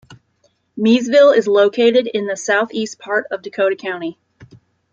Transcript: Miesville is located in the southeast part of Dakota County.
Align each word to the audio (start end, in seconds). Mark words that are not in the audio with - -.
Miesville 0.75 1.31
is 1.31 1.45
located 1.47 2.07
in 2.11 2.25
the 2.25 2.35
southeast 2.35 2.97
part 2.97 3.27
of 3.29 3.43
Dakota 3.43 3.75
County. 3.75 4.17